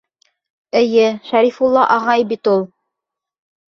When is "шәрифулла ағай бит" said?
1.27-2.51